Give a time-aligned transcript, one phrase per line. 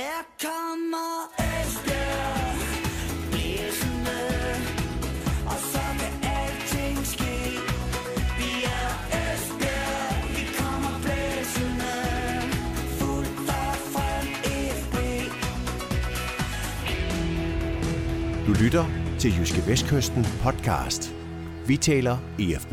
[0.00, 2.56] Her kommer Esbjerg
[3.30, 4.20] blæsende,
[5.46, 7.36] og så kan alting ske.
[8.38, 8.90] Vi er
[9.20, 11.94] Esbjerg, vi kommer blæsende,
[12.98, 14.26] fuldt og frem
[14.80, 14.96] FB.
[18.46, 18.84] Du lytter
[19.18, 21.14] til Jyske Vestkysten podcast.
[21.66, 22.72] Vi taler EFB.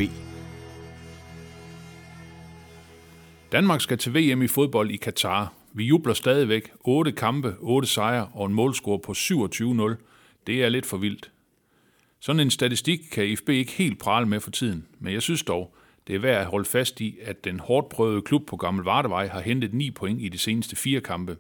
[3.52, 5.57] Danmark skal til VM i fodbold i Katar.
[5.78, 6.72] Vi jubler stadigvæk.
[6.80, 9.96] 8 kampe, 8 sejre og en målscore på 27-0.
[10.48, 11.32] Det er lidt for vildt.
[12.20, 15.76] Sådan en statistik kan FB ikke helt prale med for tiden, men jeg synes dog,
[16.08, 19.28] det er værd at holde fast i, at den hårdt prøvede klub på Gammel Vardevej
[19.28, 21.38] har hentet 9 point i de seneste fire kampe.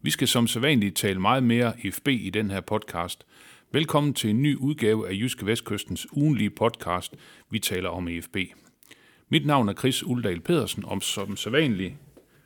[0.00, 3.26] Vi skal som sædvanligt tale meget mere FB i den her podcast.
[3.72, 7.14] Velkommen til en ny udgave af Jyske Vestkystens ugenlige podcast,
[7.50, 8.36] vi taler om IFB.
[9.28, 11.94] Mit navn er Chris Uldal Pedersen, og som sædvanligt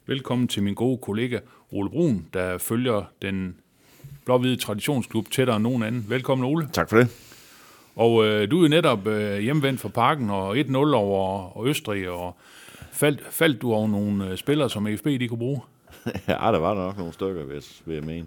[0.06, 1.38] velkommen til min gode kollega
[1.72, 3.56] Ole Brun, der følger den
[4.24, 6.06] blå-hvide traditionsklub tættere end nogen anden.
[6.08, 6.68] Velkommen Ole.
[6.72, 7.08] Tak for det.
[7.96, 12.36] Og øh, du er jo netop øh, hjemvendt fra parken og 1-0 over Østrig, og
[12.92, 15.60] faldt, faldt du over nogle øh, spillere, som FB de kunne bruge?
[16.28, 18.26] ja, der var nok nogle stykker, vil jeg, vil jeg mene.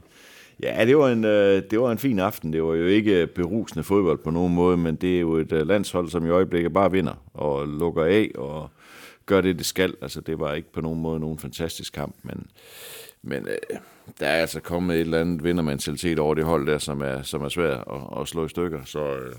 [0.64, 2.54] Ja, det var, en, øh, det var en fin aften.
[2.54, 5.68] Det var jo ikke berusende fodbold på nogen måde, men det er jo et øh,
[5.68, 8.70] landshold, som i øjeblikket bare vinder og lukker af og
[9.30, 9.96] gør det, det skal.
[10.02, 12.48] Altså, det var ikke på nogen måde nogen fantastisk kamp, men,
[13.22, 13.80] men øh,
[14.20, 17.42] der er altså kommet et eller andet vindermentalitet over det hold der, som er, som
[17.42, 18.86] er svært at, at slå i stykker.
[18.86, 19.36] Så øh,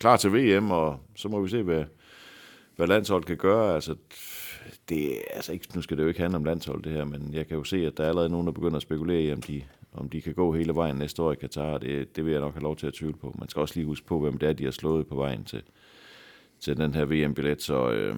[0.00, 1.84] klar til VM, og så må vi se, hvad,
[2.76, 3.74] hvad landsholdet kan gøre.
[3.74, 3.94] Altså,
[4.88, 7.46] det, altså ikke, nu skal det jo ikke handle om landshold det her, men jeg
[7.46, 9.62] kan jo se, at der er allerede nogen, der begynder at spekulere i, om de,
[9.92, 11.78] om de kan gå hele vejen næste år i Katar.
[11.78, 13.34] Det, det vil jeg nok have lov til at tvivle på.
[13.38, 15.62] Man skal også lige huske på, hvem det er, de har slået på vejen til,
[16.60, 18.16] til den her VM-billet, så øh,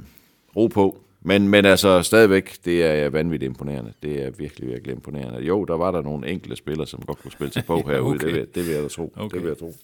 [0.58, 1.00] ro på.
[1.20, 3.92] Men, men altså stadigvæk, det er vanvittigt imponerende.
[4.02, 5.40] Det er virkelig, virkelig imponerende.
[5.40, 8.14] Jo, der var der nogle enkelte spillere, som godt kunne spille sig på herude.
[8.14, 8.26] Okay.
[8.26, 9.12] det, vil, det vil jeg da tro.
[9.16, 9.34] Okay.
[9.34, 9.74] Det vil jeg tro.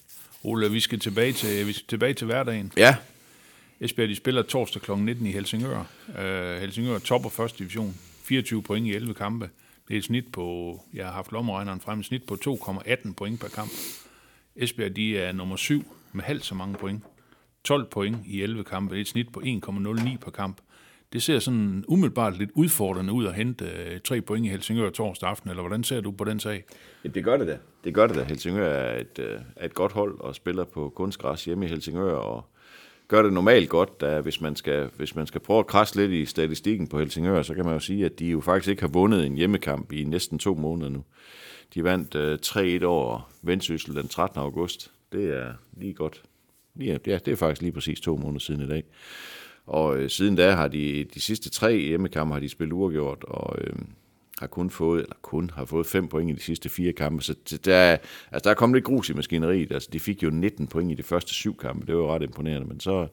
[0.45, 2.73] Ole, vi skal tilbage til, vi skal tilbage til hverdagen.
[2.77, 2.97] Ja,
[3.81, 4.93] Esbjerg de spiller torsdag kl.
[4.93, 5.85] 19 i Helsingør.
[6.09, 7.95] Uh, Helsingør topper første division.
[8.25, 9.51] 24 point i 11 kampe.
[9.89, 13.41] Det er et snit på, jeg har haft lommeregneren frem, et snit på 2,18 point
[13.41, 13.71] per kamp.
[14.57, 17.05] Esbjerg de er nummer 7 med halvt så mange point.
[17.65, 18.95] 12 point i 11 kampe.
[18.95, 20.61] Det er et snit på 1,09 per kamp.
[21.15, 25.29] Det ser sådan umiddelbart lidt udfordrende ud at hente øh, tre point i Helsingør torsdag
[25.29, 26.65] aften, eller hvordan ser du på den sag?
[27.05, 27.59] Ja, det gør det da.
[27.85, 28.23] Det gør det da.
[28.23, 32.15] Helsingør er et, øh, er et godt hold og spiller på kunstgræs hjemme i Helsingør
[32.15, 32.45] og
[33.09, 34.01] gør det normalt godt.
[34.01, 37.43] Da, hvis, man skal, hvis man skal prøve at krasse lidt i statistikken på Helsingør,
[37.43, 40.05] så kan man jo sige, at de jo faktisk ikke har vundet en hjemmekamp i
[40.05, 41.05] næsten to måneder nu.
[41.75, 42.39] De vandt øh,
[42.81, 44.41] 3-1 over Vendsyssel den 13.
[44.41, 44.93] august.
[45.13, 46.23] Det er lige godt.
[46.81, 48.85] Ja, det er faktisk lige præcis to måneder siden i dag.
[49.67, 53.57] Og øh, siden da har de de sidste tre hjemmekampe har de spillet uafgjort, og
[53.61, 53.77] øh,
[54.39, 57.23] har kun fået, eller kun har fået fem point i de sidste fire kampe.
[57.23, 57.97] Så der,
[58.33, 59.73] altså, der er kommet lidt grus i maskineriet.
[59.73, 61.87] Altså, de fik jo 19 point i de første syv kampe.
[61.87, 62.69] Det var jo ret imponerende.
[62.69, 63.07] Men så,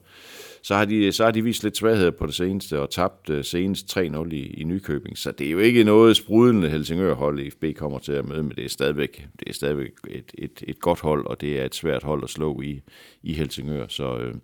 [0.62, 3.44] så, har de, så har de vist lidt svaghed på det seneste, og tabt øh,
[3.44, 5.18] senest 3-0 i, i Nykøbing.
[5.18, 8.64] Så det er jo ikke noget sprudlende Helsingør-hold, IFB kommer til at møde, men det
[8.64, 12.02] er stadigvæk, det er stadigvæk et, et, et godt hold, og det er et svært
[12.02, 12.82] hold at slå i,
[13.22, 13.86] i Helsingør.
[13.88, 14.34] Så øh,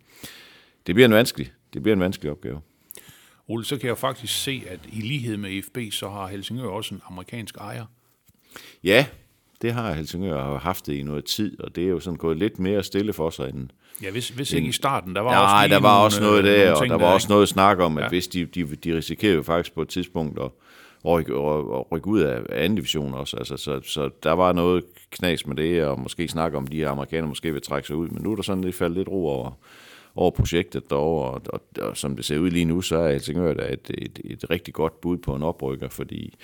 [0.86, 2.60] det bliver en vanskelig, det bliver en vanskelig opgave.
[3.48, 6.94] Ole, så kan jeg faktisk se, at i lighed med FB, så har Helsingør også
[6.94, 7.84] en amerikansk ejer.
[8.84, 9.06] Ja,
[9.62, 12.58] det har Helsingør haft det i noget tid, og det er jo sådan gået lidt
[12.58, 13.68] mere stille for sig end...
[14.02, 16.20] Ja, hvis, hvis ikke i starten, der var Nej, også lige der var nogle, også
[16.22, 17.32] noget øh, der, og der var også ikke?
[17.32, 18.08] noget snak om, at Ja.
[18.08, 20.50] hvis de, de, de risikerer jo faktisk på et tidspunkt at,
[21.04, 23.36] rykke, at rykke ud af anden division også.
[23.36, 26.90] Altså, så, så der var noget knas med det, og måske snakke om, de her
[26.90, 29.26] amerikanere måske vil trække sig ud, men nu er der sådan lidt faldet lidt ro
[29.28, 29.50] over,
[30.18, 33.54] over projektet derovre, og, og, og, som det ser ud lige nu, så er Helsingør
[33.54, 36.34] da et, et, et rigtig godt bud på en oprykker, fordi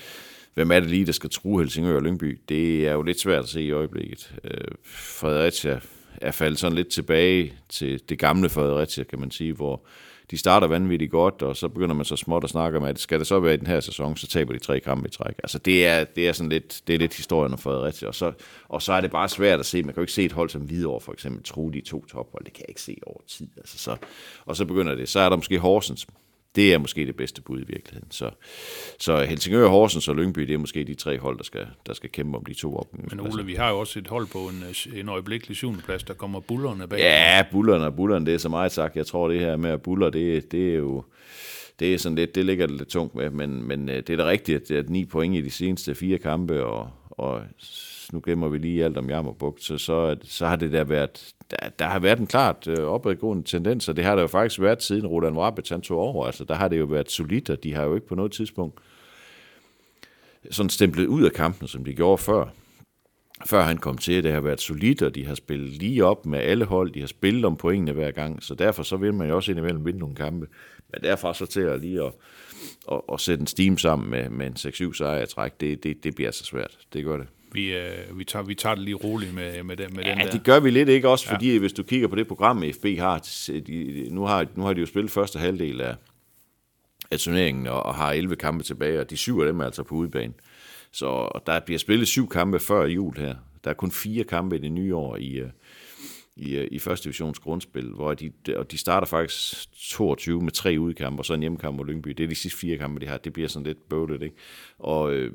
[0.54, 2.40] hvem er det lige, der skal true Helsingør og Lyngby?
[2.48, 4.34] Det er jo lidt svært at se i øjeblikket.
[4.44, 5.80] Øh, Fredericia
[6.20, 9.86] er faldet sådan lidt tilbage til det gamle Fredericia, kan man sige, hvor
[10.30, 13.18] de starter vanvittigt godt, og så begynder man så småt at snakke om, at skal
[13.18, 15.34] det så være i den her sæson, så taber de tre kampe i træk.
[15.42, 18.32] Altså det er, det er sådan lidt, det er lidt historien om Fredericia, og så,
[18.68, 19.82] og så er det bare svært at se.
[19.82, 22.44] Man kan jo ikke se et hold som Hvidovre for eksempel true de to tophold.
[22.44, 23.48] Det kan jeg ikke se over tid.
[23.56, 23.96] Altså så,
[24.46, 25.08] og så begynder det.
[25.08, 26.06] Så er der måske Horsens,
[26.56, 28.10] det er måske det bedste bud i virkeligheden.
[28.10, 28.30] Så,
[28.98, 32.10] så Helsingør, Horsens og Lyngby, det er måske de tre hold, der skal, der skal
[32.10, 33.32] kæmpe om de to Men opgangspladser.
[33.32, 34.64] Ole, vi har jo også et hold på en,
[35.00, 36.98] en øjeblikkelig syvende plads, der kommer bullerne bag.
[36.98, 38.96] Ja, bullerne og bullerne, det er så meget sagt.
[38.96, 41.04] Jeg tror, det her med at buller, det, det er jo...
[41.78, 44.16] Det er sådan lidt, det ligger det lidt tungt med, men, men øh, det er
[44.16, 47.42] da rigtigt, at er ni point i de seneste fire kampe, og, og
[48.14, 51.68] nu gemmer vi lige alt om Jammerbugt, så, så, så har det der været, der,
[51.78, 54.82] der har været en klart øh, opadgående tendens, og det har der jo faktisk været
[54.82, 57.74] siden Roland Rabbit han tog over, altså der har det jo været solidt, og de
[57.74, 58.80] har jo ikke på noget tidspunkt
[60.50, 62.46] sådan stemplet ud af kampen, som de gjorde før.
[63.46, 66.38] Før han kom til, det har været solidt, og de har spillet lige op med
[66.38, 69.36] alle hold, de har spillet om pointene hver gang, så derfor så vil man jo
[69.36, 70.46] også indimellem vinde nogle kampe.
[70.92, 72.12] Men derfra så til at lige at,
[72.92, 74.56] at, at sætte en steam sammen med, med en
[74.90, 76.78] 6-7 sejr i træk, det, det, det bliver så svært.
[76.92, 77.26] Det gør det.
[77.54, 80.24] Vi, øh, vi, tager, vi tager det lige roligt med, med, den, med den Ja,
[80.24, 80.30] der.
[80.30, 81.58] det gør vi lidt ikke også, fordi ja.
[81.58, 83.18] hvis du kigger på det program, FB har,
[83.66, 85.94] de, nu har, nu har de jo spillet første halvdel af,
[87.10, 89.82] af turneringen, og, og har 11 kampe tilbage, og de syv af dem er altså
[89.82, 90.32] på udebane.
[90.92, 93.34] Så der bliver spillet syv kampe før jul her.
[93.64, 95.48] Der er kun fire kampe i det nye år i, øh,
[96.36, 100.76] i, øh, i første divisions grundspil, hvor de, og de starter faktisk 22 med tre
[100.78, 102.10] udkampe, og så en hjemmekamp mod Lyngby.
[102.10, 103.16] Det er de sidste fire kampe, de har.
[103.16, 104.36] Det bliver sådan lidt bøvlet, ikke?
[104.78, 105.32] Og øh,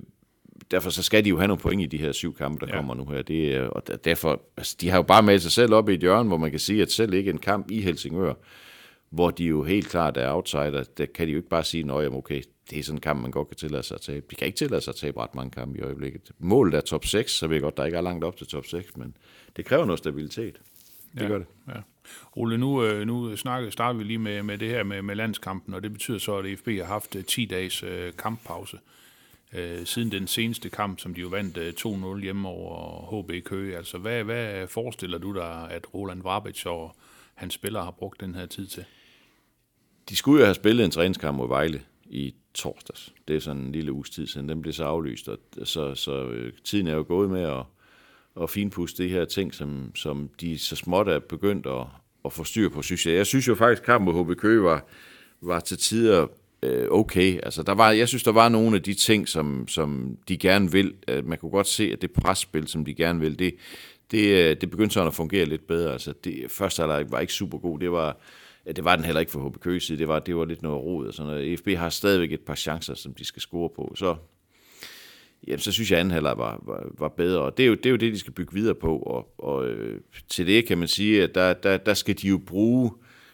[0.72, 2.78] derfor så skal de jo have nogle point i de her syv kampe, der Ja.
[2.78, 3.22] kommer nu her.
[3.22, 5.94] Det, er- og der- derfor, altså, de har jo bare med sig selv op i
[5.94, 8.34] et hjørne, hvor man kan sige, at selv ikke en kamp i Helsingør,
[9.10, 12.12] hvor de jo helt klart er outsider, der kan de jo ikke bare sige, at
[12.14, 14.26] okay, det er sådan en kamp, man godt kan tillade sig at tabe.
[14.32, 16.32] De kan ikke tillade sig at tabe ret mange kampe i øjeblikket.
[16.40, 18.66] Målet er top 6, så ved jeg godt, der ikke er langt op til top
[18.66, 19.16] 6, men
[19.56, 20.56] det kræver noget stabilitet.
[21.16, 21.48] Det ja, gør det.
[21.68, 21.74] Ja.
[22.36, 25.74] Ole, nu, øh, nu snakker, starter vi lige med, med det her med, med landskampen,
[25.74, 28.78] og det betyder så, at FB har haft øh, 10 dages øh, kamppause.
[28.78, 28.82] Øh,
[29.54, 31.74] Øh, siden den seneste kamp, som de jo vandt øh,
[32.18, 33.78] 2-0 hjemme over HB Køge.
[33.78, 36.96] Altså, hvad, hvad forestiller du dig, at Roland Vrabic og
[37.36, 38.86] hans spillere har brugt den her tid til?
[40.10, 43.14] De skulle jo have spillet en træningskamp mod Vejle i torsdags.
[43.28, 44.50] Det er sådan en lille uges tid siden.
[44.50, 47.64] Den blev så aflyst, og så, så øh, tiden er jo gået med at,
[48.42, 51.86] at finpuste de her ting, som, som de så småt er begyndt at,
[52.26, 53.16] at få styr på, synes jeg.
[53.16, 54.86] Jeg synes jo faktisk, at kampen mod HB Køge var,
[55.42, 56.28] var til tider
[56.64, 57.40] øh, okay.
[57.44, 60.72] Altså, der var, jeg synes, der var nogle af de ting, som, som de gerne
[60.72, 60.94] vil.
[61.08, 63.56] Øh, man kunne godt se, at det presspil, som de gerne vil, det,
[64.12, 65.92] det, øh, det begyndte sådan at fungere lidt bedre.
[65.92, 67.80] Altså, det, første halvleg var ikke super god.
[67.80, 68.18] Det var,
[68.66, 69.98] ja, det var den heller ikke for HB Køge.
[69.98, 71.60] Det var, det var lidt noget rod og sådan noget.
[71.60, 73.94] FB har stadigvæk et par chancer, som de skal score på.
[73.96, 74.16] Så,
[75.48, 77.42] jamen, så synes jeg, at anden halvleg var, var, var bedre.
[77.42, 78.98] Og det er, jo, det er jo det, de skal bygge videre på.
[78.98, 82.38] Og, og øh, til det kan man sige, at der, der, der skal de jo
[82.38, 82.92] bruge...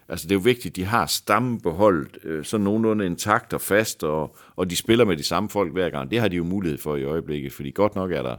[0.10, 3.62] Altså, det er jo vigtigt, at de har stammen beholdt øh, sådan nogenlunde intakt og
[3.62, 6.12] fast, og, og de spiller med de samme folk hver gang.
[6.12, 8.36] Det har de jo mulighed for i øjeblikket, fordi godt nok er der,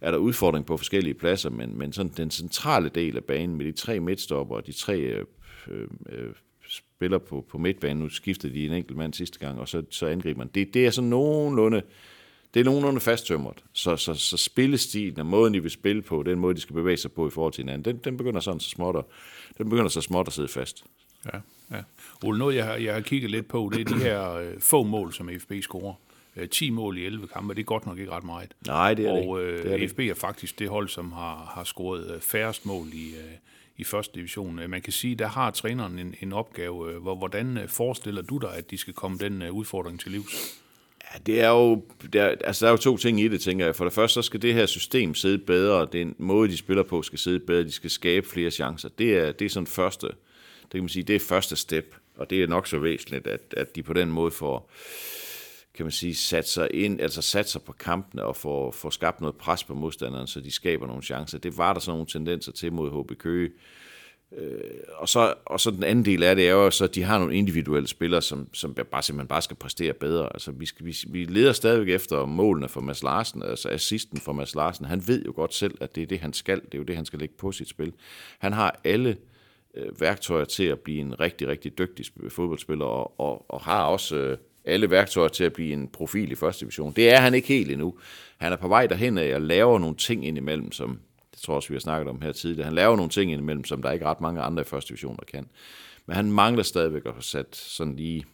[0.00, 3.66] er der udfordring på forskellige pladser, men, men sådan den centrale del af banen med
[3.66, 5.24] de tre midtstopper og de tre øh,
[5.68, 6.30] øh, øh
[6.70, 10.06] spiller på, på midtbanen, nu skiftede de en enkelt mand sidste gang, og så, så
[10.06, 10.50] angriber man.
[10.54, 11.82] Det, det er sådan nogenlunde,
[12.58, 13.64] det er nogenlunde fasttømret.
[13.72, 16.96] Så, så, så spillestilen og måden, de vil spille på, den måde, de skal bevæge
[16.96, 19.04] sig på i forhold til hinanden, den, den begynder sådan så småt at,
[19.58, 20.84] den begynder så småt at sidde fast.
[21.32, 21.38] Ja,
[21.70, 21.82] ja.
[22.24, 24.82] Ole, noget jeg har, jeg har kigget lidt på, det er de her øh, få
[24.82, 25.94] mål, som FB scorer.
[26.36, 28.54] Øh, 10 mål i 11 kampe, det er godt nok ikke ret meget.
[28.66, 31.52] Nej, det er det Og øh, Det er FB er faktisk det hold, som har,
[31.54, 33.32] har scoret øh, færrest mål i, øh,
[33.76, 34.58] i første division.
[34.58, 36.92] Øh, Man kan sige, der har træneren en, en opgave.
[36.92, 40.10] Øh, Hvor, hvordan øh, forestiller du dig, at de skal komme den øh, udfordring til
[40.12, 40.60] livs?
[41.14, 43.76] Ja, det er jo, der, altså der er jo to ting i det, tænker jeg.
[43.76, 47.02] For det første, så skal det her system sidde bedre, den måde, de spiller på,
[47.02, 48.88] skal sidde bedre, de skal skabe flere chancer.
[48.88, 50.06] Det er, det er sådan første,
[50.62, 53.54] det kan man sige, det er første step, og det er nok så væsentligt, at,
[53.56, 54.70] at de på den måde får,
[55.74, 59.20] kan man sige, sat sig ind, altså sat sig på kampene og får, får skabt
[59.20, 61.38] noget pres på modstanderen, så de skaber nogle chancer.
[61.38, 63.50] Det var der sådan nogle tendenser til mod HB Køge.
[64.36, 64.60] Øh,
[64.98, 67.18] Og så, og så den anden del af det er jo så, at de har
[67.18, 70.28] nogle individuelle spillere, som, som bare simpelthen bare skal præstere bedre.
[70.34, 74.32] Altså, vi, skal, vi, vi leder stadigvæk efter målene for Mads Larsen, altså assisten for
[74.32, 74.84] Mads Larsen.
[74.84, 76.60] Han ved jo godt selv, at det er det, han skal.
[76.60, 77.92] Det er jo det, han skal lægge på sit spil.
[78.38, 79.16] Han har alle
[79.74, 84.16] øh, værktøjer til at blive en rigtig, rigtig dygtig fodboldspiller, og, og, og har også
[84.16, 86.92] øh, alle værktøjer til at blive en profil i første division.
[86.96, 87.94] Det er han ikke helt endnu.
[88.38, 91.00] Han er på vej derhen af og laver nogle ting indimellem, som
[91.38, 92.64] det tror jeg også, vi har snakket om her tidligere.
[92.64, 95.24] Han laver nogle ting indimellem, som der ikke ret mange andre i første division, der
[95.24, 95.48] kan.
[96.06, 98.24] Men han mangler stadigvæk at få sat sådan lige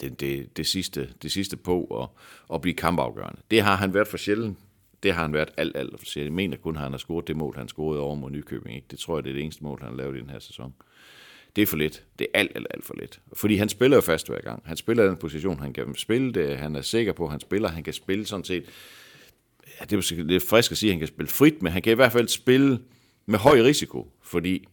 [0.00, 2.16] det, det, det, sidste, det sidste på og,
[2.48, 3.40] og blive kampafgørende.
[3.50, 4.58] Det har han været for sjældent.
[5.02, 6.30] Det har han været alt, alt for sjældent.
[6.30, 8.76] Jeg mener kun, at han har scoret det mål, han scorede over mod Nykøbing.
[8.76, 8.86] Ikke?
[8.90, 10.74] Det tror jeg, det er det eneste mål, han har lavet i den her sæson.
[11.56, 12.04] Det er for lidt.
[12.18, 13.20] Det er alt, alt, alt for lidt.
[13.32, 14.62] Fordi han spiller jo fast hver gang.
[14.66, 16.58] Han spiller den position, han kan spille det.
[16.58, 17.68] Han er sikker på, at han spiller.
[17.68, 18.64] Han kan spille sådan set
[19.80, 21.82] ja, det er måske lidt frisk at sige, at han kan spille frit, men han
[21.82, 22.80] kan i hvert fald spille
[23.26, 24.68] med høj risiko, fordi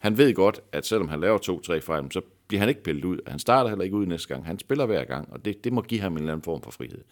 [0.00, 3.18] han ved godt, at selvom han laver to-tre fejl, så bliver han ikke pillet ud.
[3.26, 4.46] Han starter heller ikke ud næste gang.
[4.46, 6.70] Han spiller hver gang, og det, det må give ham en eller anden form for
[6.70, 7.04] frihed.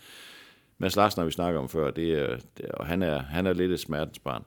[0.78, 3.52] Mads Larsen har vi snakket om før, det er, det og han er, han er
[3.52, 4.44] lidt et smertensbarn.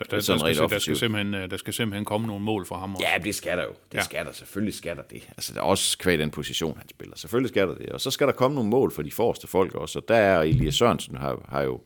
[0.00, 2.44] Så der, der, Sådan skal, rent der, skal simpelthen, øh, der skal simpelthen komme nogle
[2.44, 3.06] mål fra ham også.
[3.12, 3.70] Ja, det skal der jo.
[3.92, 4.02] Det Ja.
[4.02, 4.32] skal der.
[4.32, 5.22] Selvfølgelig skal der det.
[5.36, 7.16] Altså, der er også kvæg den position, han spiller.
[7.16, 7.88] Selvfølgelig skal der det.
[7.88, 9.98] Og så skal der komme nogle mål for de forreste folk også.
[9.98, 11.80] Og der er Elias Sørensen har, har jo...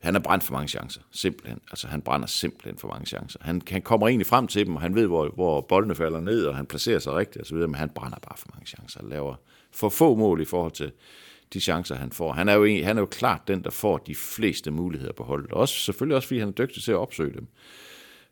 [0.00, 1.00] Han har brændt for mange chancer.
[1.12, 1.60] Simpelthen.
[1.70, 3.38] Altså, han brænder simpelthen for mange chancer.
[3.42, 6.46] Han, han kommer egentlig frem til dem, og han ved, hvor, hvor boldene falder ned,
[6.46, 9.00] og han placerer sig rigtigt osv., men han brænder bare for mange chancer.
[9.00, 9.34] Han laver
[9.72, 10.92] for få mål i forhold til
[11.52, 12.32] de chancer, han får.
[12.32, 15.24] Han er, jo en, han er jo klart den, der får de fleste muligheder på
[15.24, 15.52] holdet.
[15.52, 17.46] Også, selvfølgelig også, fordi han er dygtig til at opsøge dem.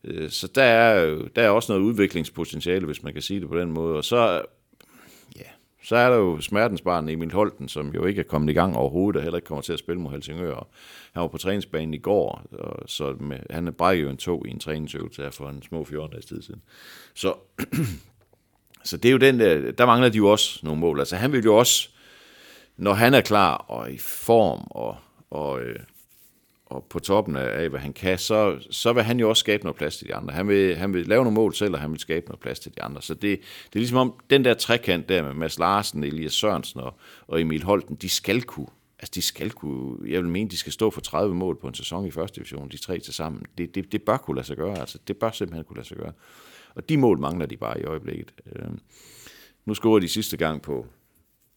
[0.04, 3.48] Øh, så der er, jo- der er også noget udviklingspotentiale, hvis man kan sige det
[3.48, 3.96] på den måde.
[3.96, 4.42] Og så,
[5.36, 5.42] ja,
[5.84, 9.16] så er der jo smertensbarn Emil Holten, som jo ikke er kommet i gang overhovedet,
[9.16, 10.68] og heller ikke kommer til at spille mod Helsingør.
[11.12, 14.50] Han var på træningsbanen i går, og så med, han brækkede jo en tog i
[14.50, 16.62] en træningsøvelse her for en små 14 dages tid siden.
[17.14, 17.34] Så,
[18.84, 20.98] så det er jo den der, der mangler de jo også nogle mål.
[20.98, 21.88] Altså han vil jo også,
[22.80, 24.96] når han er klar og i form og,
[25.30, 25.78] og, øh,
[26.66, 29.76] og på toppen af, hvad han kan, så, så vil han jo også skabe noget
[29.76, 30.34] plads til de andre.
[30.34, 32.74] Han vil, han vil lave nogle mål selv, og han vil skabe noget plads til
[32.76, 33.02] de andre.
[33.02, 36.80] Så det, det er ligesom om, den der trekant der med Mads Larsen, Elias Sørensen
[36.80, 36.94] og,
[37.26, 38.66] og Emil Holten, de skal kunne,
[38.98, 41.74] altså de skal kunne, jeg vil mene, de skal stå for 30 mål på en
[41.74, 43.42] sæson i første division, de tre til sammen.
[43.58, 45.96] Det, det, det bør kunne lade sig gøre, altså det bør simpelthen kunne lade sig
[45.96, 46.12] gøre.
[46.74, 48.32] Og de mål mangler de bare i øjeblikket.
[48.46, 48.68] Øh,
[49.64, 50.86] nu scorede de sidste gang på,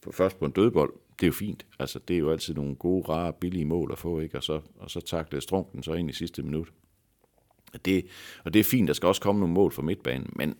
[0.01, 1.65] på først på en dødbold, det er jo fint.
[1.79, 4.37] Altså, det er jo altid nogle gode, rare, billige mål at få, ikke?
[4.37, 6.67] Og så, og så taklede strunken så ind i sidste minut.
[7.73, 8.05] Og det,
[8.43, 10.55] og det er fint, der skal også komme nogle mål fra midtbanen, men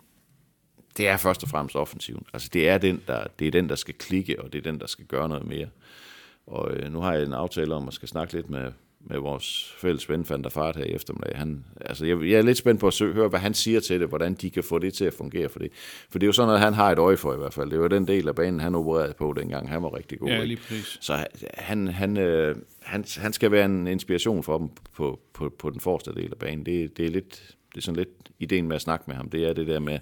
[0.98, 2.26] det er først og fremmest offensiven.
[2.34, 4.80] Altså, det er den, der, det er den, der skal klikke, og det er den,
[4.80, 5.70] der skal gøre noget mere.
[6.48, 8.72] Og øh, nu har jeg en aftale om, at skal snakke lidt med,
[9.06, 11.38] med vores fælles ven, Van der Fart her i eftermiddag.
[11.38, 14.00] Han, altså, jeg, jeg er lidt spændt på at søge, høre, hvad han siger til
[14.00, 15.72] det, hvordan de kan få det til at fungere for det.
[16.10, 17.72] For det er jo sådan, at han har et øje for i hvert fald.
[17.72, 19.70] Det var den del af banen, han opererede på dengang.
[19.70, 20.30] Han var rigtig god.
[20.30, 20.98] Ja, lige præcis.
[21.02, 25.70] Så han, han, øh, han, han skal være en inspiration for dem på, på, på
[25.70, 26.66] den forreste del af banen.
[26.66, 29.30] Det, det, er lidt, det er sådan lidt ideen med at snakke med ham.
[29.30, 30.00] Det er det der med,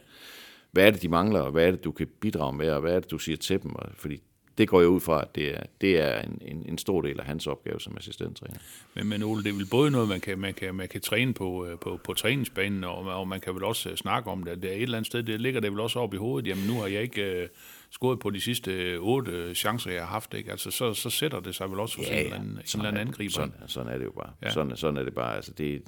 [0.72, 2.94] hvad er det, de mangler, og hvad er det, du kan bidrage med, og hvad
[2.94, 3.76] er det, du siger til dem.
[3.76, 4.22] Og, fordi
[4.62, 7.20] det går jeg ud fra, at det er, det er en, en, en stor del
[7.20, 8.58] af hans opgave som assistenttræner.
[8.94, 11.34] Men, men Ole, det er vel både noget, man kan, man kan, man kan træne
[11.34, 14.62] på, øh, på, på træningsbanen, og, og man kan vel også øh, snakke om det.
[14.62, 16.48] Det er et eller andet sted, det ligger det vel også op i hovedet.
[16.48, 17.50] Jamen, nu har jeg ikke uh,
[17.92, 20.34] scoret på de sidste øh, otte øh, chancer, jeg har haft.
[20.34, 20.52] Ikke?
[20.52, 22.88] Altså, så, så sætter det sig vel også hos ja, en eller anden, en eller
[22.88, 23.32] anden angriber.
[23.32, 24.32] Sådan, sådan er det jo bare.
[24.44, 24.50] Ja.
[24.50, 25.36] Sådan, sådan er det bare.
[25.36, 25.82] Altså, det,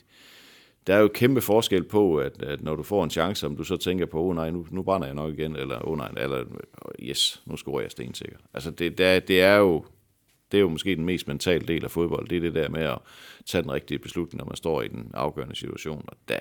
[0.87, 3.63] der er jo kæmpe forskel på, at, at når du får en chance, om du
[3.63, 6.43] så tænker på, oh nej, nu, nu brænder jeg nok igen, eller oh nej, eller
[6.99, 8.37] yes, nu scorer jeg stensikker.
[8.53, 9.85] Altså det, der, det er jo
[10.51, 12.81] det er jo måske den mest mentale del af fodbold, det er det der med
[12.81, 12.97] at
[13.45, 16.05] tage den rigtige beslutning, når man står i den afgørende situation.
[16.07, 16.39] Og der,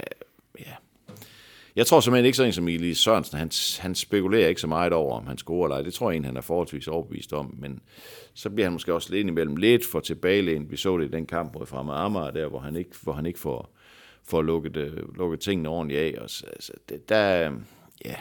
[0.59, 0.73] ja.
[1.77, 4.93] Jeg tror simpelthen ikke sådan en som Elias Sørensen, han, han spekulerer ikke så meget
[4.93, 5.83] over, om han scorer eller ej.
[5.83, 7.81] Det tror jeg egentlig, han er forholdsvis overbevist om, men
[8.35, 10.71] så bliver han måske også lidt imellem lidt for tilbagelænt.
[10.71, 13.27] Vi så det i den kamp mod Fremad Amager, der hvor han ikke, hvor han
[13.27, 13.75] ikke får,
[14.25, 16.14] får lukket, øh, lukket tingene ordentligt af.
[16.23, 17.64] Og, så- altså, det, der, øhm,
[18.05, 18.17] ja,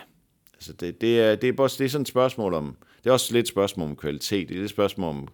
[0.54, 3.14] altså det, det, er, det, er, bare, det er sådan et spørgsmål om, det er
[3.14, 5.28] også lidt et spørgsmål om kvalitet, det er et spørgsmål om,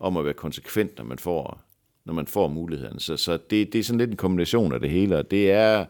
[0.00, 1.60] om at være konsekvent, når man får,
[2.04, 3.00] når man får muligheden.
[3.00, 5.84] Så, så det, det er sådan lidt en kombination af det hele, og det er,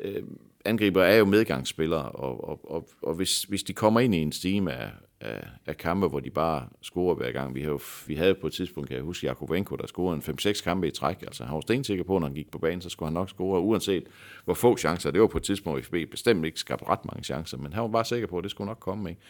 [0.00, 0.22] øh,
[0.64, 4.32] angriber er jo medgangsspillere, og, og, og, og hvis, hvis de kommer ind i en
[4.32, 4.90] stime af,
[5.20, 7.54] af, af kampe, hvor de bare scorer hver gang.
[7.54, 10.36] Vi, havde, jo, vi havde på et tidspunkt, kan jeg huske, Jakobenko, der scorede en
[10.40, 11.22] 5-6 kampe i træk.
[11.22, 13.60] Altså han var stensikker på, når han gik på banen, så skulle han nok score,
[13.60, 14.04] uanset
[14.44, 15.10] hvor få chancer.
[15.10, 17.82] Det var på et tidspunkt, hvor FB bestemt ikke skabte ret mange chancer, men han
[17.82, 19.10] var bare sikker på, at det skulle nok komme.
[19.10, 19.20] Ikke?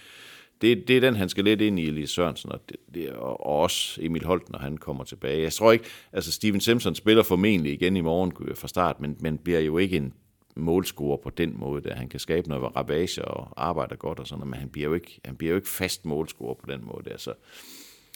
[0.60, 3.46] Det, det er den, han skal lidt ind i, Elias Sørensen, og, det, det, og,
[3.46, 5.42] og også Emil Holten, når han kommer tilbage.
[5.42, 9.38] Jeg tror ikke, altså Steven Simpson spiller formentlig igen i morgen fra start, men, men
[9.38, 10.12] bliver jo ikke en
[10.54, 14.38] målscorer på den måde, der han kan skabe noget ravage og arbejder godt og sådan
[14.38, 17.04] noget, men han bliver jo ikke, han bliver jo ikke fast målscorer på den måde
[17.04, 17.16] der.
[17.16, 17.34] Så,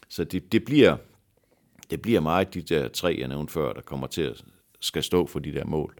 [0.09, 0.97] så det, det, bliver,
[1.91, 4.45] det bliver meget de der tre, jeg nævnte før, der kommer til at
[4.85, 5.95] skal stå for de der mål.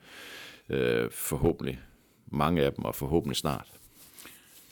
[0.69, 1.81] Øh, forhåbentlig
[2.27, 3.67] mange af dem, og forhåbentlig snart.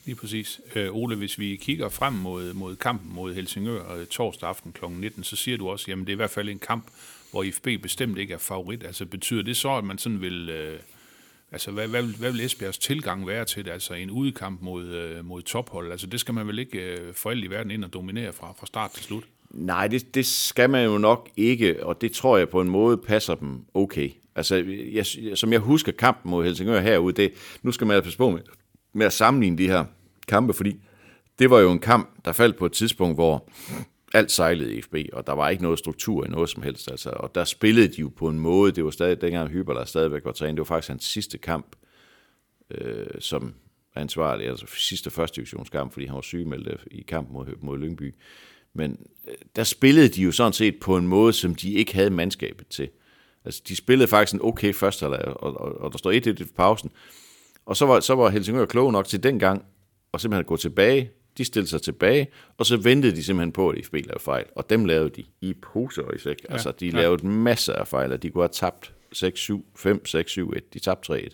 [0.04, 0.60] Lige præcis.
[0.74, 4.84] Øh, Ole, hvis vi kigger frem mod, mod kampen mod Helsingør og torsdag aften kl.
[4.88, 6.86] 19, så siger du også, jamen det er i hvert fald en kamp,
[7.30, 8.84] hvor IFB bestemt ikke er favorit.
[8.84, 10.48] Altså betyder det så, at man sådan vil...
[10.48, 10.80] Øh,
[11.52, 13.70] altså hvad, hvad, vil, hvad vil Esbjergs tilgang være til det?
[13.70, 15.90] Altså en udekamp mod, øh, mod tophold?
[15.90, 18.54] Altså det skal man vel ikke øh, for alt i verden ind og dominere fra,
[18.58, 19.24] fra start til slut?
[19.50, 22.96] Nej, det, det skal man jo nok ikke, og det tror jeg på en måde
[22.96, 24.10] passer dem okay.
[24.34, 25.06] Altså, jeg,
[25.38, 27.32] som jeg husker kampen mod Helsingør herude, det,
[27.62, 28.40] nu skal man altså passe på med,
[28.92, 29.84] med at sammenligne de her
[30.28, 30.76] kampe, fordi
[31.38, 33.48] det var jo en kamp, der faldt på et tidspunkt, hvor
[34.14, 36.90] alt sejlede i FB, og der var ikke noget struktur i noget som helst.
[36.90, 40.24] Altså, og der spillede de jo på en måde, det var stadig, dengang Hyberler stadigvæk
[40.24, 41.76] var træner, det var faktisk hans sidste kamp,
[42.70, 43.54] øh, som
[43.94, 48.14] ansvarlig, altså sidste første divisionskamp, fordi han var sygemeldt øh, i kamp mod, mod Lyngby.
[48.74, 52.10] Men øh, der spillede de jo sådan set på en måde, som de ikke havde
[52.10, 52.88] mandskabet til.
[53.44, 56.46] Altså, de spillede faktisk en okay første halvleg, og, og, og der står 1-1 i
[56.56, 56.90] pausen.
[57.66, 59.64] Og så var, så var Helsingør klog nok til dengang,
[60.12, 61.10] og simpelthen gå tilbage.
[61.38, 64.44] De stillede sig tilbage, og så ventede de simpelthen på, at IFB lavede fejl.
[64.56, 66.36] Og dem lavede de i poser i sæk.
[66.48, 66.92] Ja, altså, de ja.
[66.96, 69.20] lavede masser af fejl, og de kunne have tabt 6-7,
[69.78, 70.60] 5-6-7-1.
[70.74, 71.28] De tabte 3-1.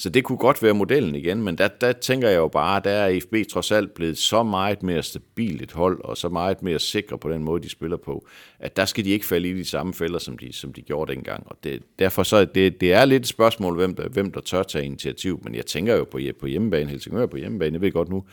[0.00, 2.90] Så det kunne godt være modellen igen, men der, der tænker jeg jo bare, der
[2.90, 6.78] er FB trods alt blevet så meget mere stabilt et hold, og så meget mere
[6.78, 8.26] sikre på den måde, de spiller på,
[8.58, 11.14] at der skal de ikke falde i de samme fælder, som de, som de gjorde
[11.14, 11.46] dengang.
[11.46, 14.62] Og det, derfor så, det, det er lidt et spørgsmål, hvem der, hvem der tør
[14.62, 18.08] tage initiativ, men jeg tænker jo på, på hjemmebane, Helsingør på hjemmebane, jeg ved godt,
[18.08, 18.24] nu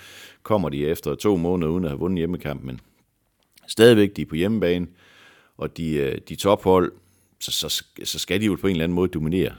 [0.43, 2.79] kommer de efter to måneder uden at have vundet hjemmekamp, men
[3.67, 4.87] stadigvæk de er på hjemmebane,
[5.57, 6.91] og de, øh, de tophold,
[7.39, 9.51] så, så, så skal de jo på en eller anden måde dominere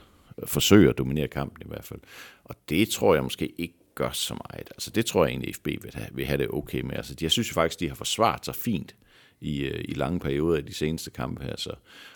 [0.45, 1.99] forsøge at dominere kampen i hvert fald.
[2.43, 4.69] Og det tror jeg måske ikke gør så meget.
[4.69, 6.95] Altså det tror jeg egentlig, FB vil have, vil have det okay med.
[6.95, 8.95] Altså jeg synes jo faktisk, de har forsvaret sig fint
[9.41, 11.71] i, øh, i lange perioder i de seneste kampe her, så,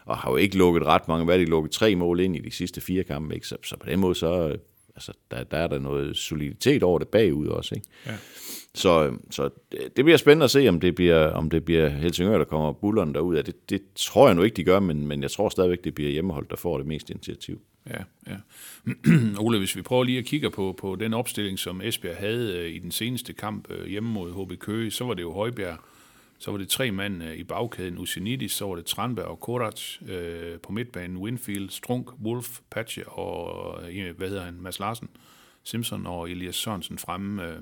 [0.06, 2.51] og har jo ikke lukket ret mange, hvad de lukket tre mål ind i de
[2.51, 3.48] sidste fire kampe, ikke?
[3.48, 4.58] Så, så på den måde, så øh,
[4.96, 7.88] altså, der, der er der noget soliditet over det bagud også, ikke?
[8.06, 8.16] Ja.
[8.75, 9.50] Så, så
[9.96, 13.13] det bliver spændende at se, om det bliver, om det bliver Helsingør, der kommer bullerne
[13.13, 13.46] derud af.
[13.46, 16.12] Det, det tror jeg nu ikke, de gør, men, men jeg tror stadigvæk, det bliver
[16.12, 17.62] hjemmeholdt, der får det mest initiativ.
[17.90, 18.38] Ja, ja.
[19.44, 22.70] Ole, hvis vi prøver lige at kigge på, på den opstilling, som Esbjerg havde øh,
[22.70, 25.78] i den seneste kamp øh, hjemme mod HB Køge, så var det jo Højbjerg,
[26.40, 30.02] så var det tre mand øh, i bagkæden, Usinidis, så var det Tranberg og Korac
[30.08, 35.10] øh, på midtbanen, Winfield, Strunk, Wolf, Patche og, øh, hvad hedder han, Mads Larsen,
[35.64, 37.44] Simpson og Elias Sørensen fremme.
[37.48, 37.56] Øh,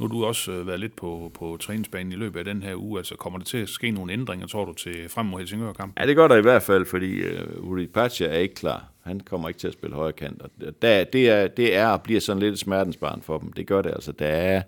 [0.00, 2.74] nu har du også øh, været lidt på, på træningsbanen i løbet af den her
[2.76, 2.98] uge.
[2.98, 6.02] Altså, kommer der til at ske nogle ændringer, tror du, til frem mod Helsingør-kampen?
[6.02, 8.91] Ja, det gør der i hvert fald, fordi øh, Uri Pacha er ikke klar.
[9.02, 10.42] Han kommer ikke til at spille højre kant.
[10.42, 10.50] Og
[10.82, 13.52] der, det, er, det er og bliver sådan lidt smertensbarn for dem.
[13.52, 14.12] Det gør det altså.
[14.12, 14.62] Der er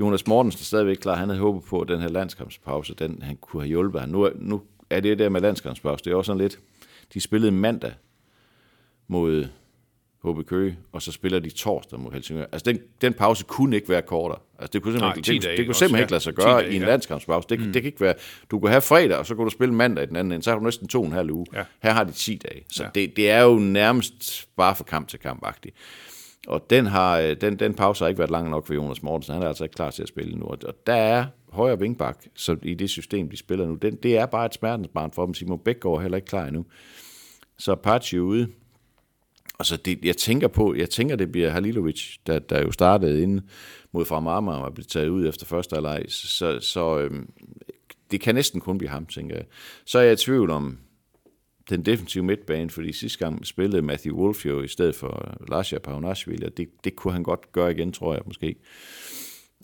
[0.00, 1.14] Jonas Mortensen stadigvæk klar.
[1.14, 4.10] Han havde håbet på, at den her landskampspause, den, han kunne have hjulpet ham.
[4.10, 6.04] Nu, nu er det der med landskampspause.
[6.04, 6.58] Det er også sådan lidt...
[7.14, 7.92] De spillede mandag
[9.08, 9.46] mod
[10.24, 12.44] HB Køge, og så spiller de torsdag mod Helsingør.
[12.52, 14.38] Altså, den, den pause kunne ikke være kortere.
[14.58, 16.02] Altså, det kunne simpelthen, Nej, det, det, det kunne simpelthen ja.
[16.02, 16.88] ikke lade sig gøre dage, i en ja.
[16.88, 17.48] landskampspause.
[17.48, 17.72] Det, mm.
[17.72, 18.14] det kan ikke være...
[18.50, 20.44] Du kunne have fredag, og så kunne du spille mandag i den anden ende.
[20.44, 21.46] Så har du næsten to og en halv uge.
[21.54, 21.62] Ja.
[21.82, 22.64] Her har de 10 dage.
[22.68, 22.88] Så ja.
[22.94, 25.72] det, det er jo nærmest bare for kamp til kamp -agtigt.
[26.46, 29.34] Og den, har, øh, den, den pause har ikke været lang nok for Jonas Mortensen.
[29.34, 30.46] Han er altså ikke klar til at spille nu.
[30.46, 33.74] Og der er højre vingbak så i det system, de spiller nu.
[33.74, 35.34] Den, det er bare et smertensbarn for dem.
[35.34, 36.64] Simon Bækgaard er heller ikke klar endnu.
[37.58, 38.48] Så Apache ude,
[39.60, 43.40] Altså, det, jeg tænker på, jeg tænker, det bliver Halilovic, der, der jo startede ind
[43.92, 46.04] mod fra Marmar og blev taget ud efter første halvleg.
[46.08, 47.30] Så, så øhm,
[48.10, 49.44] det kan næsten kun blive ham, tænker jeg.
[49.84, 50.78] Så er jeg i tvivl om
[51.70, 56.44] den defensive midtbane, fordi sidste gang spillede Matthew Wolf jo i stedet for Lasha Paunashvili,
[56.44, 58.56] og det, det kunne han godt gøre igen, tror jeg måske.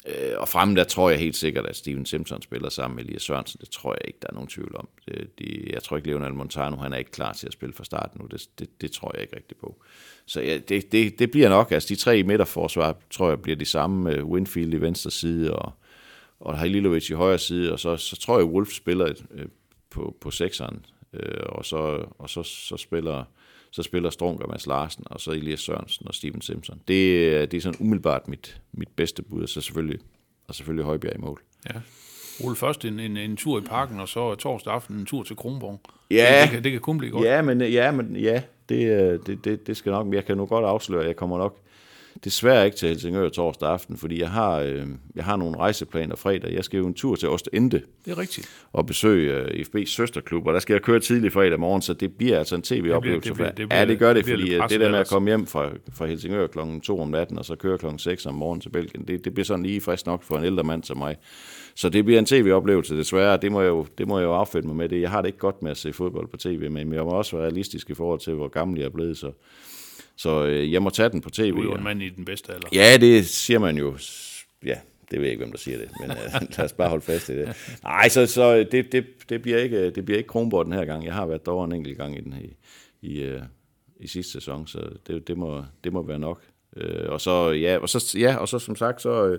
[0.06, 3.22] Øh, og fremme der tror jeg helt sikkert, at Steven Simpson spiller sammen med Elias
[3.22, 3.60] Sørensen.
[3.60, 4.88] Det tror jeg ikke, der er nogen tvivl om.
[5.08, 7.84] Det, de, jeg tror ikke, Leonel Montano han er ikke klar til at spille fra
[7.84, 8.26] starten nu.
[8.26, 9.82] Det, det, det tror jeg ikke rigtigt på.
[10.26, 13.64] Så ja, det, det, det bliver nok, altså de tre midterforsvar, tror jeg, bliver de
[13.64, 15.72] samme med Winfield i venstre side, og,
[16.40, 19.46] og Halilovic i højre side, og så, så tror jeg, Wolf spiller øh,
[19.90, 23.24] på, på sekseren, øh, og, så, og så, så spiller
[23.76, 26.80] så spiller Strunk og Mads Larsen, og så Elias Sørensen og Steven Simpson.
[26.88, 30.00] Det, det er sådan umiddelbart mit, mit bedste bud, og så selvfølgelig,
[30.48, 31.42] og selvfølgelig Højbjerg i mål.
[31.66, 31.80] Ja.
[32.44, 35.36] Ole, først en, en, en tur i parken, og så torsdag aften en tur til
[35.36, 35.80] Kronborg.
[36.10, 36.16] Ja.
[36.16, 37.24] Det, det, kan, det kan kun blive godt.
[37.24, 40.64] Ja, men, ja, men ja, det, det, det, det skal nok, jeg kan nu godt
[40.64, 41.58] afsløre, jeg kommer nok
[42.24, 46.52] desværre ikke til Helsingør torsdag aften, fordi jeg har, øh, jeg har nogle rejseplaner fredag.
[46.52, 47.80] Jeg skal jo en tur til Ostende.
[48.04, 48.48] Det er rigtigt.
[48.72, 52.12] Og besøge øh, FB's søsterklub, og der skal jeg køre tidlig fredag morgen, så det
[52.12, 53.30] bliver altså en tv-oplevelse.
[53.30, 54.98] Det, det, det, det bliver, ja, det gør det, det fordi det, det der med
[54.98, 56.58] at komme hjem fra, fra Helsingør kl.
[56.82, 57.86] 2 om natten, og så køre kl.
[57.98, 60.64] 6 om morgenen til Belgien, det, det bliver sådan lige frisk nok for en ældre
[60.64, 61.16] mand som mig.
[61.74, 63.36] Så det bliver en tv-oplevelse, desværre.
[63.36, 64.88] Det må jeg jo, det må jeg jo affinde mig med.
[64.88, 65.00] Det.
[65.00, 67.36] Jeg har det ikke godt med at se fodbold på tv, men jeg må også
[67.36, 69.32] være realistisk i forhold til, hvor gammel jeg er blevet, så
[70.16, 71.50] så øh, jeg må tage den på tv.
[71.50, 72.68] Du er jo en mand i den bedste alder.
[72.72, 73.98] Ja, det siger man jo.
[74.64, 74.78] Ja,
[75.10, 76.16] det ved jeg ikke, hvem der siger det, men øh,
[76.58, 77.78] lad os bare holde fast i det.
[77.82, 81.04] Nej, så, så det, det, det, bliver ikke, det bliver ikke Kronborg den her gang.
[81.04, 82.56] Jeg har været derovre en enkelt gang i, den, i,
[83.06, 83.42] i, øh,
[84.00, 86.42] i sidste sæson, så det, det, må, det må være nok.
[86.76, 89.38] Øh, og så, ja, og så, ja, og så som sagt, så, øh,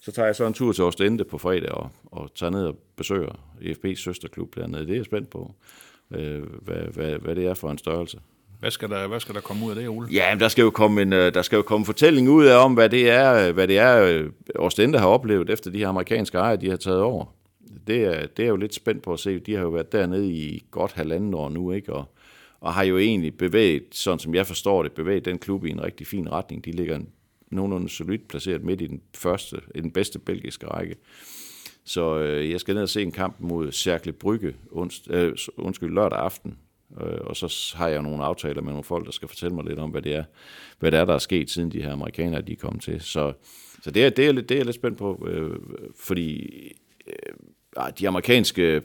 [0.00, 2.76] så tager jeg så en tur til Ostende på fredag og, og tager ned og
[2.96, 4.86] besøger EFB's søsterklub dernede.
[4.86, 5.54] Det er jeg spændt på,
[6.10, 8.18] øh, hvad, hvad, hvad det er for en størrelse.
[8.60, 10.08] Hvad skal der, hvad skal der komme ud af det, Ole?
[10.12, 12.74] Ja, der skal jo komme en, øh, der skal jo komme fortælling ud af om,
[12.74, 16.56] hvad det er, hvad det er øh, Ostende har oplevet, efter de her amerikanske ejere,
[16.56, 17.24] de har taget over.
[17.86, 19.38] Det er, det er jo lidt spændt på at se.
[19.38, 21.92] De har jo været dernede i godt halvanden år nu, ikke?
[21.92, 22.04] Og,
[22.60, 25.82] og har jo egentlig bevæget, sådan som jeg forstår det, bevæget den klub i en
[25.82, 26.64] rigtig fin retning.
[26.64, 26.98] De ligger
[27.50, 30.96] nogenlunde solidt placeret midt i den første, i den bedste belgiske række.
[31.84, 35.94] Så øh, jeg skal ned og se en kamp mod Cercle Brygge onsd, øh, undskyld,
[35.94, 36.58] lørdag aften,
[37.00, 39.78] Øh, og så har jeg nogle aftaler med nogle folk, der skal fortælle mig lidt
[39.78, 40.24] om, hvad det er,
[40.78, 43.00] hvad det er der er sket, siden de her amerikanere de er kommet til.
[43.00, 43.32] Så,
[43.82, 45.56] så det, er, det, er, det er jeg lidt spændt på, øh,
[46.00, 46.46] fordi
[47.06, 47.34] øh,
[47.76, 48.82] ah, de amerikanske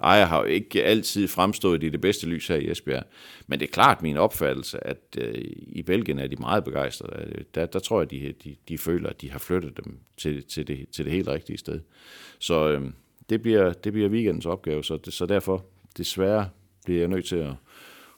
[0.00, 3.04] Ejer har jo ikke altid fremstået i det bedste lys her i Esbjerg.
[3.46, 7.24] Men det er klart min opfattelse, at øh, i Belgien er de meget begejstrede.
[7.26, 10.44] Øh, der, der tror jeg, de, de, de føler, at de har flyttet dem til,
[10.44, 11.80] til, det, til det helt rigtige sted.
[12.38, 12.82] Så øh,
[13.28, 15.64] det, bliver, det bliver weekendens opgave, så, det, så derfor
[15.96, 16.48] desværre
[16.86, 17.52] bliver jeg nødt til at,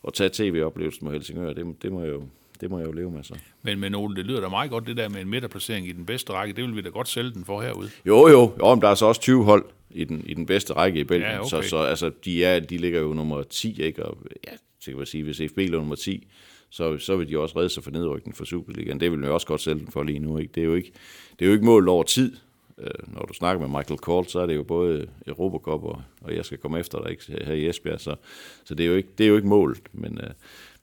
[0.07, 1.53] at tage tv-oplevelsen med Helsingør.
[1.53, 2.23] Det, det må jeg jo
[2.61, 3.35] det må jeg jo leve med så.
[3.63, 6.07] Men, men Ole, det lyder da meget godt, det der med en midterplacering i den
[6.07, 6.57] bedste række.
[6.57, 7.89] Det vil vi da godt sælge den for herude.
[8.07, 8.53] Jo, jo.
[8.59, 11.05] jo men der er så også 20 hold i den, i den bedste række i
[11.05, 11.31] Belgien.
[11.31, 11.49] Ja, okay.
[11.49, 14.07] Så, så altså, de, er, de ligger jo nummer 10, ikke?
[14.07, 14.53] Og ja,
[14.87, 16.27] det kan sige, hvis FB ligger nummer 10,
[16.71, 19.01] så, så vil de også redde sig for nedrykningen for Superligaen.
[19.01, 20.39] Det vil vi også godt sælge den for lige nu.
[20.39, 20.53] Ikke?
[20.55, 20.93] Det, er jo ikke,
[21.39, 22.37] det er jo ikke målt over tid.
[22.81, 26.37] Øh, når du snakker med Michael Kohl, så er det jo både Europacup, og, og
[26.37, 28.17] jeg skal komme efter dig ikke, her i Esbjerg, så,
[28.65, 29.79] så det, er jo ikke, det er jo ikke målet.
[29.93, 30.31] Men, øh,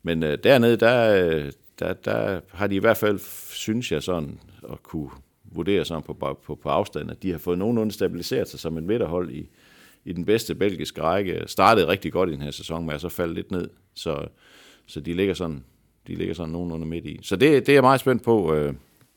[0.04, 4.40] men øh, dernede, der, øh, der, der har de i hvert fald, synes jeg sådan,
[4.72, 5.10] at kunne
[5.44, 8.88] vurdere sådan på, på, på afstand, at de har fået nogenlunde stabiliseret sig som en
[8.88, 9.50] midterhold i,
[10.06, 11.44] i den bedste belgiske række.
[11.46, 13.70] Startede rigtig godt i den her sæson, men er så faldet lidt ned.
[13.94, 14.28] Så,
[14.86, 15.64] så de ligger sådan,
[16.08, 17.20] de ligger sådan nogenlunde midt i.
[17.22, 18.54] Så det, det er jeg meget spændt på.
[18.54, 18.74] Øh,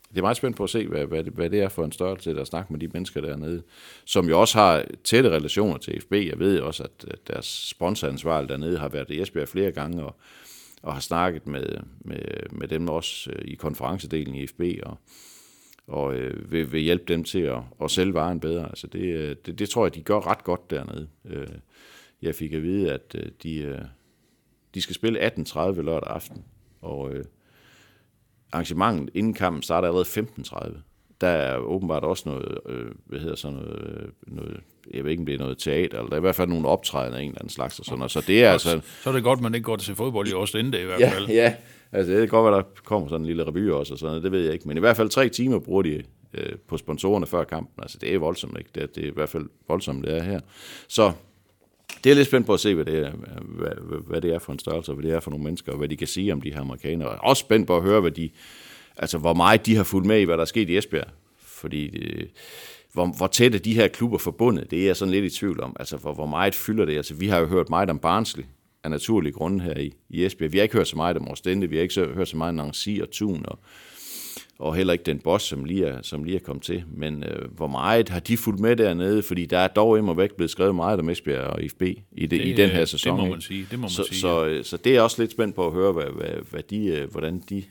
[0.09, 1.91] det er meget spændt på at se, hvad, hvad, det, hvad det er for en
[1.91, 3.63] størrelse, der snakke med de mennesker dernede,
[4.05, 6.13] som jo også har tætte relationer til FB.
[6.13, 10.15] Jeg ved også, at deres sponsoransvar dernede har været i Esbjerg flere gange, og,
[10.81, 11.65] og har snakket med,
[11.99, 14.97] med, med dem også øh, i konferencedelen i FB, og,
[15.87, 18.65] og øh, vil, vil hjælpe dem til at, at sælge varen bedre.
[18.65, 21.07] Altså det, øh, det, det tror jeg, de gør ret godt dernede.
[21.25, 21.47] Øh,
[22.21, 23.89] jeg fik at vide, at de,
[24.73, 26.45] de skal spille 18.30 lørdag aften,
[26.81, 27.25] og øh,
[28.51, 30.77] arrangementet inden kampen starter allerede 15.30.
[31.21, 34.59] Der er åbenbart også noget, øh, hvad hedder sådan noget, noget,
[34.93, 36.67] jeg ved ikke, om det er noget teater, eller der er i hvert fald nogle
[36.67, 37.79] optrædener af en eller anden slags.
[37.79, 38.11] Og sådan noget.
[38.11, 38.81] Så det er altså...
[39.03, 41.27] Så er det godt, man ikke går til fodbold i Ostende i hvert ja, fald.
[41.27, 41.55] Ja,
[41.91, 44.23] altså det kan godt være, der kommer sådan en lille revy også, og sådan noget,
[44.23, 44.67] det ved jeg ikke.
[44.67, 47.81] Men i hvert fald tre timer bruger de øh, på sponsorerne før kampen.
[47.81, 48.69] Altså det er voldsomt, ikke?
[48.75, 50.39] Det er, det er i hvert fald voldsomt, det er her.
[50.87, 51.11] Så
[52.03, 53.71] det er lidt spændt på at se, hvad det, er, hvad,
[54.07, 55.97] hvad det er for en størrelse, hvad det er for nogle mennesker, og hvad de
[55.97, 57.09] kan sige om de her amerikanere.
[57.09, 58.29] Og også spændt på at høre, hvad de,
[58.97, 61.07] altså hvor meget de har fulgt med i, hvad der er sket i Esbjerg.
[61.37, 62.29] Fordi det,
[62.93, 65.61] hvor, hvor tæt er de her klubber forbundet, det er jeg sådan lidt i tvivl
[65.61, 65.75] om.
[65.79, 66.97] Altså hvor, hvor meget fylder det?
[66.97, 68.43] Altså vi har jo hørt meget om Barnsley,
[68.83, 70.51] af naturlige grunde her i, i Esbjerg.
[70.51, 72.49] Vi har ikke hørt så meget om Rostende, vi har ikke så, hørt så meget
[72.49, 73.59] om Nancy og Thun, og,
[74.59, 76.83] og heller ikke den boss, som lige er, som lige er kommet til.
[76.87, 79.23] Men øh, hvor meget har de fulgt med dernede?
[79.23, 82.31] Fordi der er dog imod væk blevet skrevet meget om Esbjerg og IFB i, det,
[82.31, 83.17] det, i den her sæson.
[83.17, 83.67] Det må man sige.
[83.71, 84.63] Det må man så, sige så, ja.
[84.63, 87.11] så, så det er også lidt spændt på at høre, hvad, hvad, hvad de, øh,
[87.11, 87.63] hvordan, de,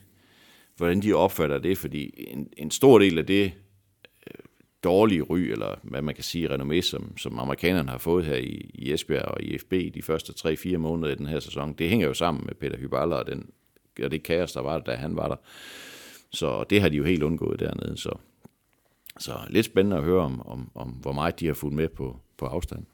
[0.76, 1.78] hvordan de opfatter det.
[1.78, 3.52] Fordi en, en stor del af det
[4.26, 4.44] øh,
[4.84, 8.70] dårlige ry, eller hvad man kan sige, renommé, som, som amerikanerne har fået her i,
[8.74, 12.06] i Esbjerg og i FB de første 3-4 måneder i den her sæson, det hænger
[12.06, 13.50] jo sammen med Peter Hyballer og, den,
[14.02, 15.36] og det kaos, der var der, da han var der.
[16.32, 17.96] Så det har de jo helt undgået dernede.
[17.96, 18.10] Så,
[19.18, 22.16] så lidt spændende at høre om, om, om hvor meget de har fulgt med på,
[22.38, 22.84] på afstand.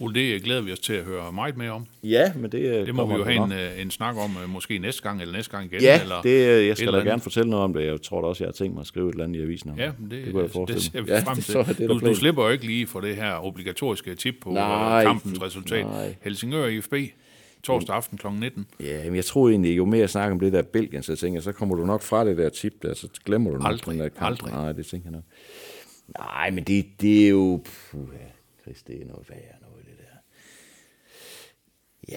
[0.00, 1.86] Ole, det glæder vi os til at høre meget mere om.
[2.02, 4.78] Ja, men det Det må vi jo have en, øh, en snak om, øh, måske
[4.78, 5.80] næste gang eller næste gang igen.
[5.82, 7.84] Ja, eller det, øh, jeg skal da gerne fortælle noget om det.
[7.86, 9.70] Jeg tror da også, jeg har tænkt mig at skrive et eller andet i avisen
[9.70, 11.22] om Ja, det, det kunne jeg det, forestille det ser vi mig.
[11.22, 11.54] frem det- til.
[11.56, 15.04] det der du, du slipper jo ikke lige for det her obligatoriske tip på nej,
[15.04, 15.86] kampens resultat.
[15.86, 16.16] nej.
[16.22, 16.94] Helsingør IFB,
[17.64, 18.26] torsdag aften kl.
[18.28, 18.66] 19.
[18.80, 21.36] Ja, men jeg troede egentlig, jo mere jeg snakker om det der Belgien, så tænker
[21.36, 23.92] jeg, så kommer du nok fra det der tip der, så glemmer du nok Aldrig,
[23.92, 24.26] den der kamp.
[24.26, 24.52] aldrig.
[24.52, 25.24] Nej, det tænker jeg nok.
[26.18, 27.64] Nej, men det, det er jo...
[27.90, 28.26] Puh, ja,
[28.62, 30.18] Chris, det er noget værre noget, det der.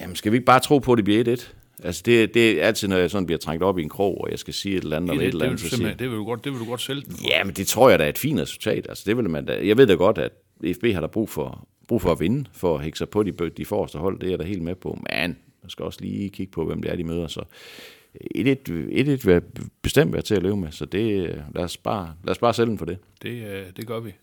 [0.00, 1.54] Jamen, skal vi ikke bare tro på, at det bliver 1-1?
[1.84, 4.30] Altså, det, det er altid, når jeg sådan bliver trængt op i en krog, og
[4.30, 5.98] jeg skal sige et eller andet, Det, eller et det, eller vil andet, siger simpelthen,
[5.98, 7.28] det, vil du godt, det vil du godt sælge den for.
[7.28, 8.86] Ja, men det tror jeg da er et fint resultat.
[8.88, 9.66] Altså, det vil man da.
[9.66, 10.32] Jeg ved da godt, at
[10.74, 13.50] FB har der brug for, brug for at vinde, for at hække sig på de,
[13.56, 14.18] de forreste hold.
[14.20, 14.98] Det er jeg da helt med på.
[15.10, 17.26] Men man skal også lige kigge på, hvem det er, de møder.
[17.26, 19.42] Så 1-1 1-1 vil
[19.82, 20.72] bestemt være til at leve med.
[20.72, 21.24] Så det,
[21.54, 22.98] lad, os bare, lad os bare sælge den for det.
[23.22, 24.14] Det, øh, det gør vi.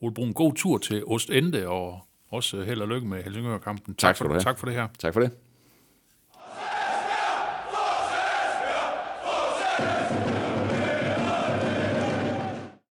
[0.00, 3.94] Ole Brun, god tur til Ostende, og også held og lykke med Helsingør-kampen.
[3.94, 4.42] Tak skal for, du have.
[4.42, 4.88] Tak for det her.
[4.98, 5.30] Tak for det.